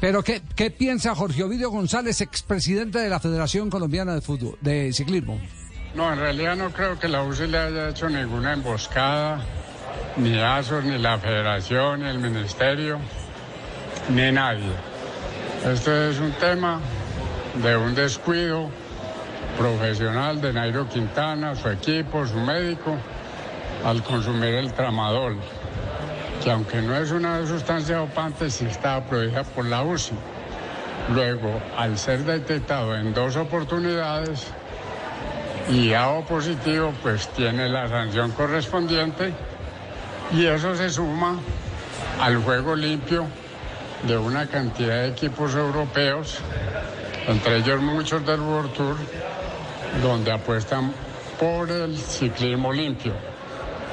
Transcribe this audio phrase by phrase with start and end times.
[0.00, 4.94] Pero ¿qué, ¿qué piensa Jorge Ovidio González, expresidente de la Federación Colombiana de Fútbol, de
[4.94, 5.38] Ciclismo?
[5.94, 9.44] No, en realidad no creo que la UCI le haya hecho ninguna emboscada,
[10.16, 12.98] ni ASOS, ni la Federación, ni el Ministerio,
[14.08, 14.72] ni nadie.
[15.70, 16.80] Esto es un tema
[17.62, 18.70] de un descuido
[19.58, 22.96] profesional de Nairo Quintana, su equipo, su médico,
[23.84, 25.36] al consumir el tramadol
[26.48, 30.14] que aunque no es una sustancia dopante, sí está prohibida por la UCI.
[31.10, 34.46] Luego, al ser detectado en dos oportunidades
[35.68, 39.34] y dado positivo, pues tiene la sanción correspondiente
[40.32, 41.36] y eso se suma
[42.18, 43.26] al juego limpio
[44.04, 46.38] de una cantidad de equipos europeos,
[47.26, 48.96] entre ellos muchos del World Tour,
[50.02, 50.94] donde apuestan
[51.38, 53.37] por el ciclismo limpio.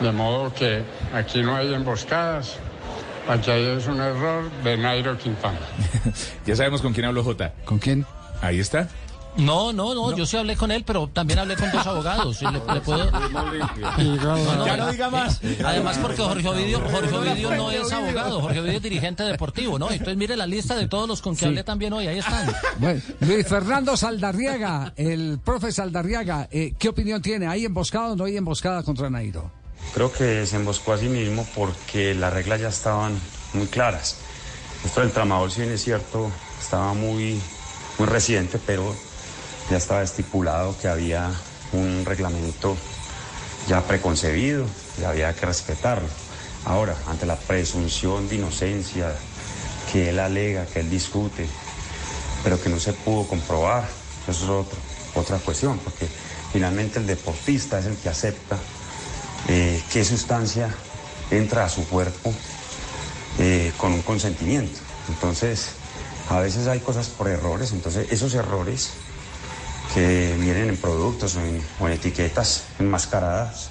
[0.00, 2.56] De modo que aquí no hay emboscadas.
[3.28, 5.58] Aquí es un error de Nairo Quintana.
[6.46, 7.54] ya sabemos con quién habló Jota.
[7.64, 8.04] ¿Con quién?
[8.42, 8.88] Ahí está.
[9.36, 12.36] No, no, no, yo sí hablé con él, pero también hablé con dos abogados.
[12.36, 12.46] ¿sí?
[12.46, 13.10] ¿Le, puedo...
[14.66, 15.40] ya no diga más.
[15.64, 19.90] Además, porque Jorge Ovidio, Jorge Ovidio no es abogado, Jorge Ovidio es dirigente deportivo, ¿no?
[19.90, 22.46] Entonces, mire la lista de todos los con que hablé también hoy, ahí están.
[22.78, 27.48] Bueno, Luis Fernando Saldarriaga, el profe Saldarriaga, eh, ¿qué opinión tiene?
[27.48, 29.50] ¿Hay emboscada o no hay emboscada contra Nairo?
[29.94, 33.20] Creo que se emboscó a sí mismo porque las reglas ya estaban
[33.52, 34.16] muy claras.
[34.84, 36.30] Esto del tramador, si bien es cierto,
[36.60, 37.40] estaba muy,
[37.98, 38.94] muy reciente, pero
[39.70, 41.30] ya estaba estipulado que había
[41.72, 42.76] un reglamento
[43.68, 44.66] ya preconcebido
[45.00, 46.08] y había que respetarlo.
[46.64, 49.14] Ahora, ante la presunción de inocencia
[49.92, 51.46] que él alega, que él discute,
[52.42, 53.88] pero que no se pudo comprobar,
[54.28, 56.08] eso es otra cuestión, porque
[56.52, 58.58] finalmente el deportista es el que acepta
[59.48, 60.74] eh, qué sustancia
[61.30, 62.32] entra a su cuerpo
[63.38, 64.78] eh, con un consentimiento.
[65.08, 65.70] Entonces,
[66.30, 68.92] a veces hay cosas por errores, entonces esos errores
[69.92, 71.40] que vienen en productos o
[71.86, 73.70] en, etiquetas enmascaradas,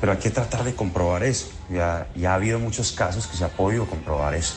[0.00, 1.48] pero hay que tratar de comprobar eso.
[1.68, 4.54] Ya, ya ha habido muchos casos que se ha podido comprobar eso.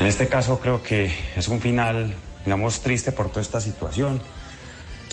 [0.00, 2.14] En este caso creo que es un final,
[2.44, 4.20] digamos, triste por toda esta situación,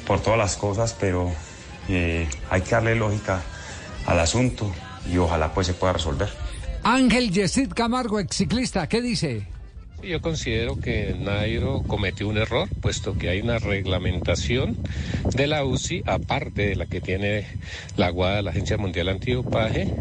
[0.08, 1.32] por todas las cosas, pero
[1.88, 3.42] eh, hay que darle lógica
[4.06, 4.72] al asunto
[5.12, 6.30] y ojalá pues se pueda resolver.
[6.84, 9.48] Ángel Yesid Camargo, ex ciclista, ¿qué dice?
[10.04, 14.76] Yo considero que Nairo cometió un error, puesto que hay una reglamentación
[15.36, 17.46] de la UCI, aparte de la que tiene
[17.98, 19.94] la Guada, la Agencia Mundial Antidopaje.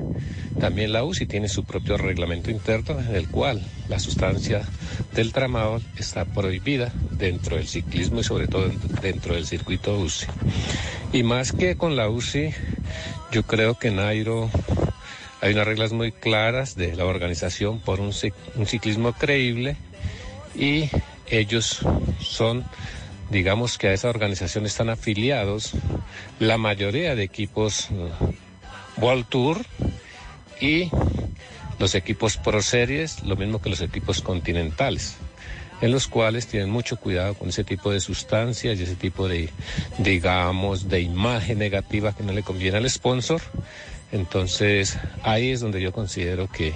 [0.59, 4.63] También la UCI tiene su propio reglamento interno, en el cual la sustancia
[5.15, 8.71] del tramadol está prohibida dentro del ciclismo y sobre todo
[9.03, 10.27] dentro del circuito UCI.
[11.13, 12.55] Y más que con la UCI,
[13.31, 14.51] yo creo que Nairo
[15.41, 19.77] hay unas reglas muy claras de la organización por un, ciclismo creíble
[20.55, 20.91] y
[21.29, 21.81] ellos
[22.21, 22.65] son,
[23.31, 25.73] digamos que a esa organización están afiliados
[26.39, 29.65] la mayoría de equipos uh, World Tour
[30.61, 30.91] y
[31.79, 35.17] los equipos Pro Series, lo mismo que los equipos continentales
[35.81, 39.49] en los cuales tienen mucho cuidado con ese tipo de sustancias y ese tipo de,
[39.99, 43.41] digamos, de imagen negativa que no le conviene al sponsor.
[44.13, 46.73] Entonces, ahí es donde yo considero que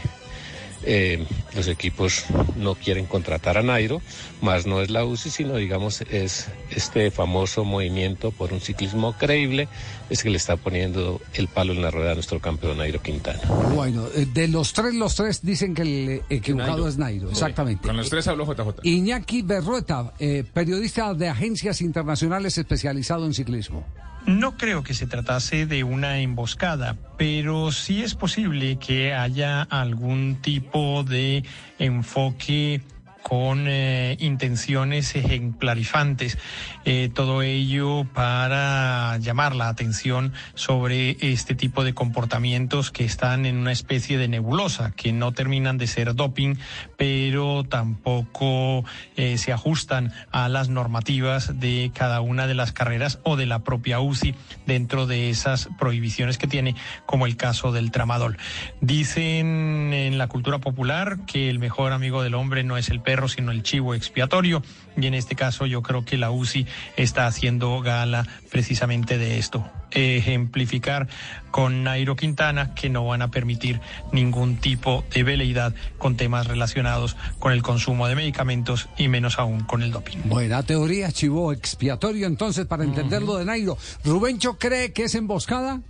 [0.84, 2.24] eh, los equipos
[2.56, 4.02] no quieren contratar a Nairo,
[4.40, 9.68] más no es la UCI, sino digamos es este famoso movimiento por un ciclismo creíble,
[10.10, 13.40] es que le está poniendo el palo en la rueda a nuestro campeón Nairo Quintana.
[13.74, 17.86] Bueno, eh, de los tres, los tres dicen que el equivocado es Nairo, exactamente.
[17.86, 18.80] Con los tres habló JJ.
[18.82, 23.84] Iñaki Berrueta, eh, periodista de agencias internacionales especializado en ciclismo.
[24.26, 30.38] No creo que se tratase de una emboscada, pero sí es posible que haya algún
[30.40, 31.44] tipo de
[31.78, 32.80] enfoque
[33.24, 36.36] con eh, intenciones ejemplarizantes.
[36.84, 43.56] Eh, todo ello para llamar la atención sobre este tipo de comportamientos que están en
[43.56, 46.56] una especie de nebulosa, que no terminan de ser doping,
[46.98, 48.84] pero tampoco
[49.16, 53.60] eh, se ajustan a las normativas de cada una de las carreras o de la
[53.60, 54.34] propia UCI
[54.66, 56.76] dentro de esas prohibiciones que tiene,
[57.06, 58.36] como el caso del tramadol.
[58.82, 63.13] Dicen en la cultura popular que el mejor amigo del hombre no es el perro,
[63.28, 64.62] sino el chivo expiatorio.
[64.96, 66.66] Y en este caso yo creo que la UCI
[66.96, 69.68] está haciendo gala precisamente de esto.
[69.90, 71.08] Ejemplificar
[71.50, 73.80] con Nairo Quintana que no van a permitir
[74.12, 79.60] ningún tipo de veleidad con temas relacionados con el consumo de medicamentos y menos aún
[79.60, 80.18] con el doping.
[80.24, 83.78] Buena teoría, chivo expiatorio entonces para entenderlo de Nairo.
[84.04, 85.80] ¿Rubencho cree que es emboscada?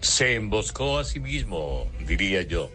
[0.00, 2.70] Se emboscó a sí mismo, diría yo.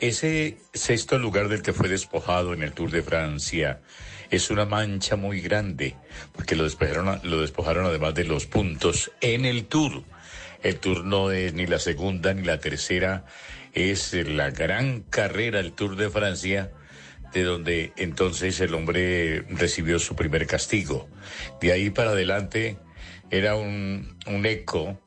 [0.00, 3.80] Ese sexto lugar del que fue despojado en el Tour de Francia
[4.30, 5.96] es una mancha muy grande,
[6.32, 10.02] porque lo despojaron, lo despojaron además de los puntos en el Tour.
[10.62, 13.24] El Tour no es ni la segunda ni la tercera,
[13.72, 16.72] es la gran carrera, el Tour de Francia,
[17.32, 21.08] de donde entonces el hombre recibió su primer castigo.
[21.60, 22.78] De ahí para adelante
[23.30, 25.00] era un, un eco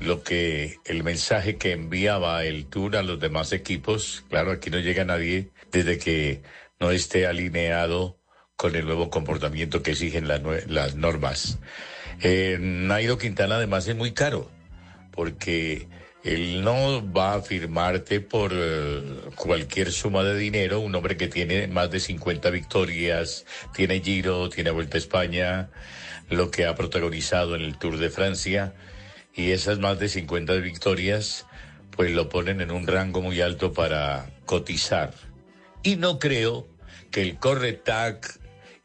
[0.00, 4.24] lo que el mensaje que enviaba el Tour a los demás equipos.
[4.28, 6.42] Claro, aquí no llega nadie desde que
[6.80, 8.18] no esté alineado
[8.56, 11.58] con el nuevo comportamiento que exigen las, normas.
[12.22, 14.50] Eh, Nairo Quintana además es muy caro,
[15.12, 15.88] porque
[16.24, 19.02] él no va a firmarte por eh,
[19.34, 24.70] cualquier suma de dinero, un hombre que tiene más de 50 victorias, tiene Giro, tiene
[24.70, 25.70] Vuelta a España,
[26.28, 28.74] lo que ha protagonizado en el Tour de Francia
[29.34, 31.46] y esas más de 50 victorias
[31.96, 35.12] pues lo ponen en un rango muy alto para cotizar.
[35.82, 36.66] Y no creo
[37.10, 38.38] que el Corretac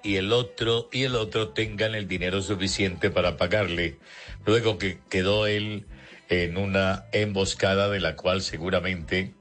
[0.04, 3.98] y el otro y el otro tengan el dinero suficiente para pagarle,
[4.46, 5.86] luego que quedó él
[6.30, 9.34] en una emboscada de la cual seguramente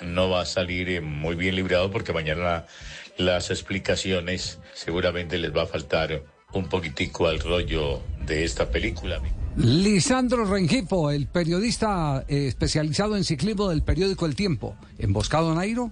[0.00, 2.66] no va a salir eh, muy bien librado porque mañana
[3.16, 6.22] las explicaciones seguramente les va a faltar
[6.52, 9.20] un poquitico al rollo de esta película.
[9.56, 14.76] Lisandro Rengipo, el periodista eh, especializado en ciclismo del periódico El Tiempo.
[14.98, 15.90] ¿Emboscado Nairo?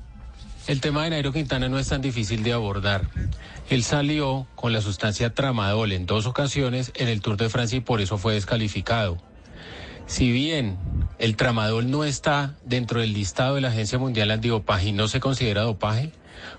[0.67, 3.09] El tema de Nairo Quintana no es tan difícil de abordar.
[3.71, 7.81] Él salió con la sustancia tramadol en dos ocasiones en el Tour de Francia y
[7.81, 9.17] por eso fue descalificado.
[10.07, 10.77] Si bien
[11.19, 15.21] el tramadol no está dentro del listado de la Agencia Mundial Antidopaje y no se
[15.21, 16.13] considera dopaje,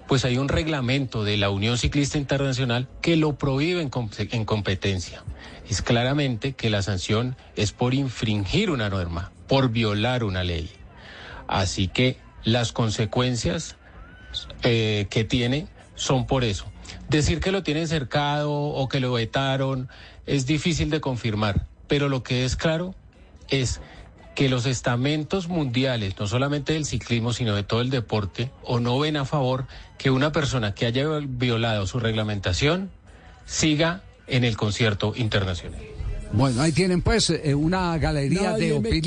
[0.07, 3.91] pues hay un reglamento de la Unión Ciclista Internacional que lo prohíbe en,
[4.31, 5.23] en competencia
[5.69, 10.69] es claramente que la sanción es por infringir una norma, por violar una ley.
[11.47, 13.75] Así que las consecuencias
[14.63, 16.65] eh, que tiene son por eso.
[17.09, 19.89] Decir que lo tienen cercado o que lo vetaron
[20.25, 22.95] es difícil de confirmar, pero lo que es claro
[23.49, 23.81] es
[24.35, 28.99] que los estamentos mundiales, no solamente del ciclismo, sino de todo el deporte, o no
[28.99, 29.65] ven a favor
[29.97, 32.91] que una persona que haya violado su reglamentación
[33.45, 35.81] siga en el concierto internacional.
[36.33, 39.01] Bueno, ahí tienen pues eh, una galería de opiniones.